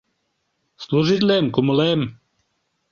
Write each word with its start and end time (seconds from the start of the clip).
—Служитлем, 0.83 1.45
кумылем! 1.55 2.01